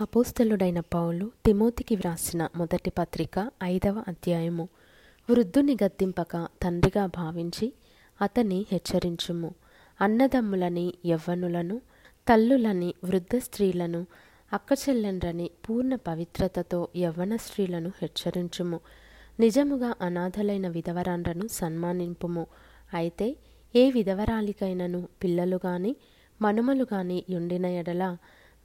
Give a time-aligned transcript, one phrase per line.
[0.00, 4.68] అపోస్తలుడైన పౌలు తిమోతికి వ్రాసిన మొదటి పత్రిక ఐదవ అధ్యాయము.
[5.30, 7.72] వృద్ధుని గద్దింపక తండ్రిగా భావించి
[8.20, 9.54] అతని హెచ్చరించుము.
[10.00, 11.80] అన్నదమ్ములని యవ్వనులను
[12.28, 14.06] తల్లులని వృద్ధ స్త్రీలను
[14.52, 18.80] అక్కచెల్లెండ్రని పూర్ణ పవిత్రతతో యవ్వన స్త్రీలను హెచ్చరించుము.
[19.40, 22.46] నిజముగా అనాథలైన విధవరాండ్రను సన్మానింపుము.
[22.94, 23.36] అయితే
[23.76, 25.96] ఏ విధవరాలికైనను పిల్లలు గాని
[26.42, 28.16] మనుమలు గాని యుండిన ఎడల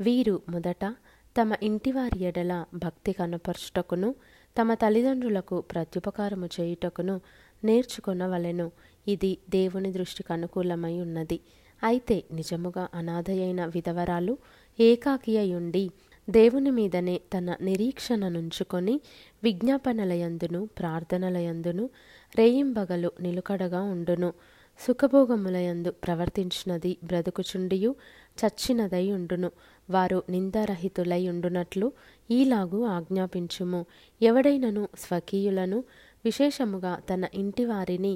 [0.00, 0.94] వీరు మొదట
[1.38, 4.14] తమ ఇంటివారి ఎడల భక్తి కనపరచుటకును
[4.60, 7.20] తమ తల్లిదండ్రులకు ప్రత్యుపకారము చేయుటకును
[7.64, 8.70] నేర్చుకొనవలెను.
[9.08, 11.40] ఇది దేవుని దృష్టికి అనుకూలమై ఉన్నది.
[11.82, 14.38] అయితే నిజముగా అనాథయైన విధవరాలు
[14.80, 15.90] ఏకాకియయుండి
[16.30, 19.00] దేవుని మీదనే తన నిరీక్షణనుంచుకొని
[19.44, 21.90] విజ్ఞాపనలయందును ప్రార్థనలయందును
[22.38, 24.32] రేయింబగలు నిలుకడగా ఉండును.
[24.78, 27.90] సుఖభోగములయందు ప్రవర్తించినది బ్రతుకుచుండియు
[28.38, 29.50] చచ్చినదై ఉండును
[29.90, 31.86] వారు నిందారహితులై ఉండునట్లు
[32.30, 33.80] ఈలాగు ఆజ్ఞాపించుము.
[34.20, 35.84] ఎవడైనను స్వకీయులను
[36.24, 38.14] విశేషముగా తన ఇంటి వారిని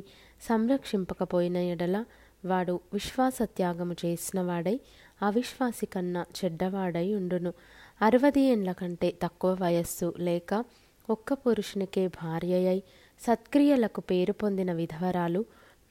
[0.49, 1.97] సంరక్షింపకపోయిన ఎడల
[2.45, 4.77] వాడు విశ్వాసత్యాగము చేసినవాడై
[5.23, 7.53] అవిశ్వాసి కన్నా చెడ్డవాడై ఉండును
[8.03, 10.65] అరవది ఏండ్ల కంటే తక్కువ వయస్సు లేక
[11.11, 12.79] ఒక్క పురుషునికే భార్యయై
[13.21, 15.43] సత్క్రియలకు పేరు పొందిన విధవరాలు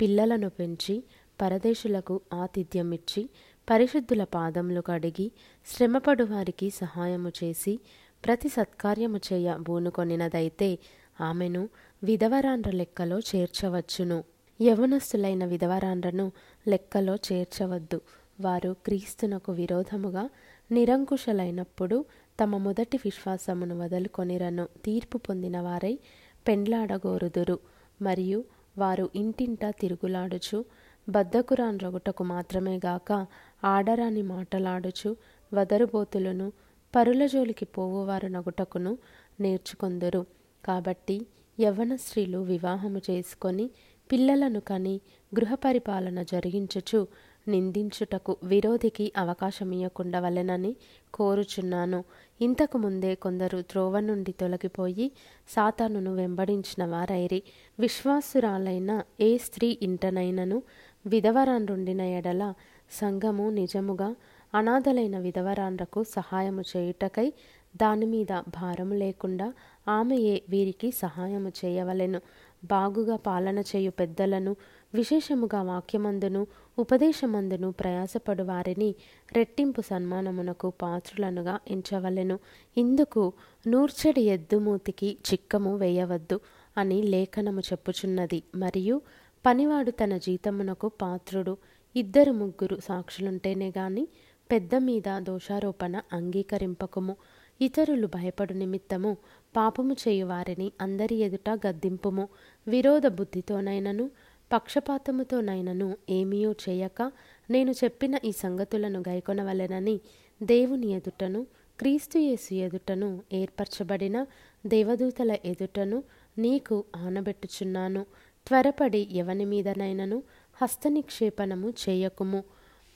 [0.01, 1.03] పిల్లలను పెంచి
[1.41, 3.29] పరదేశులకు ఆతిథ్యమిచ్చి
[3.69, 5.31] పరిశుద్ధుల పాదములు కడిగి
[5.65, 7.79] శ్రమపడు వారికి సహాయము చేసి
[8.25, 10.79] ప్రతి సత్కార్యము చేయ బూనుకొనినదైతే
[11.21, 11.69] ఆమెను
[12.03, 14.23] విధవరాండ్ర లెక్కలో చేర్చవచ్చును.
[14.61, 16.31] యవనస్తులైన విధవరాండ్రను
[16.67, 18.01] లెక్కలో చేర్చవద్దు.
[18.41, 20.29] వారు క్రీస్తునకు విరోధముగా
[20.71, 22.05] నిరంకుశలైనప్పుడు
[22.43, 24.67] తమ మొదటి విశ్వాసమును వదులుకొనిరను.
[24.85, 25.99] తీర్పు పొందిన వారై
[26.47, 27.59] పెండ్లాడగోరుదురు.
[28.01, 28.43] మరియు
[28.77, 30.65] వారు ఇంటింటా తిరుగులాడుచు
[31.09, 33.27] బద్దకురాన్రగుటకు మాత్రమే గాక
[33.63, 35.15] ఆడరాని మాటలాడుచు
[35.53, 36.51] వదరుబోతులను
[36.95, 38.97] పరుల జోలికి పోవువారు నగుటకును
[39.39, 40.25] నేర్చుకొందరు.
[40.65, 41.25] కాబట్టి
[41.59, 43.69] యవ్వన స్త్రీలు వివాహము చేసుకొని
[44.11, 45.01] పిల్లలను కని
[45.39, 47.07] గృహ పరిపాలన జరిగించుచు
[47.47, 50.75] నిందించుటకు విరోధికి అవకాశమియ్యకుండా వలెనని
[51.13, 52.03] కోరుచున్నాను.
[52.41, 55.11] ఇంతకు ముందే కొందరు త్రోవ నుండి తొలగిపోయి
[55.49, 57.43] సాతానును వెంబడించిన వారైరి.
[57.79, 60.63] విశ్వాసురాలైన ఏ స్త్రీ ఇంటనైనను
[61.05, 62.53] విధవరాన్రుండిన ఎడల
[62.91, 64.15] సంఘము నిజముగా
[64.55, 67.33] అనాథలైన విధవరాన్రకు సహాయము చేయుటకై
[67.75, 69.53] దానిమీద భారము లేకుండా
[69.87, 72.21] ఆమెయే వీరికి సహాయము చేయవలెను.
[72.63, 74.55] బాగుగా పాలన చేయు పెద్దలను
[74.93, 76.47] విశేషముగా వాక్యమందును
[76.79, 78.95] ఉపదేశమందును ప్రయాసపడు వారిని
[79.33, 82.39] రెట్టింపు సన్మానమునకు పాత్రులనుగా ఎంచవలెను.
[82.77, 83.33] ఇందుకు
[83.67, 86.39] నూర్చడి ఎద్దుమూతికి చిక్కము వేయవద్దు
[86.77, 88.43] అని లేఖనము చెప్పుచున్నది.
[88.55, 89.01] మరియు
[89.45, 91.57] పనివాడు తన జీతమునకు పాత్రుడు.
[91.95, 94.07] ఇద్దరు ముగ్గురు సాక్షులుంటేనే గాని
[94.51, 97.15] పెద్ద మీద దోషారోపణ అంగీకరింపకము.
[97.61, 99.17] ఇతరులు భయపడు నిమిత్తము
[99.55, 102.27] పాపము చేయువారిని అందరి ఎదుట గద్దింపుము.
[102.67, 104.09] విరోధ బుద్ధితోనైనను
[104.53, 107.11] పక్షపాతముతోనైనను ఏమీయో చేయక
[107.49, 109.99] నేను చెప్పిన ఈ సంగతులను గైకొనవలెనని
[110.43, 111.47] దేవుని ఎదుటను
[111.79, 114.25] క్రీస్తుయేసు ఎదుటను ఏర్పరచబడిన
[114.65, 116.03] దేవదూతల ఎదుటను
[116.37, 118.05] నీకు ఆనబెట్టుచున్నాను.
[118.47, 120.23] త్వరపడి ఎవని మీదనైనను
[120.61, 122.43] హస్తనిక్షేపణము చేయకుము.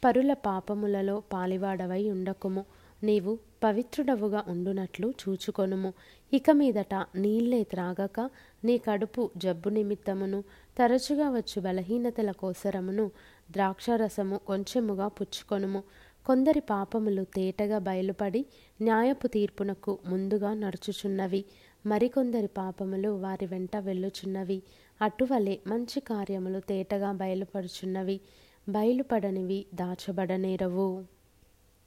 [0.05, 2.65] పరుల పాపములలో పాలివాడవై ఉండకుము.
[3.03, 5.93] నీవు పవిత్రుడవుగా ఉండునట్లు చూచుకొనుము.
[6.33, 8.29] ఇక మీదట నీళ్ళే త్రాగక
[8.63, 10.43] నీ కడుపు జబ్బు నిమిత్తమును
[10.77, 13.11] తరచుగా వచ్చు బలహీనతల కోసరమును
[13.51, 15.83] ద్రాక్షరసము కొంచెముగా పుచ్చుకొనుము.
[16.25, 18.45] కొందరి పాపములు తేటగా బయలుపడి
[18.81, 21.45] న్యాయపు తీర్పునకు ముందుగా నడుచుచున్నవి.
[21.85, 24.63] మరికొందరి పాపములు వారి వెంట వెళ్ళుచున్నవి.
[25.01, 28.21] అటువలే మంచి కార్యములు తేటగా బయలుపడుచున్నవి.
[28.69, 31.14] బయలుపడనివి దాచబడనేరవు.